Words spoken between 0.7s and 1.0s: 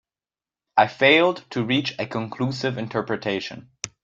I